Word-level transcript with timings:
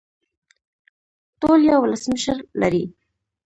ټول 1.41 1.59
یو 1.71 1.79
ولسمشر 1.83 2.37
لري 2.61 2.83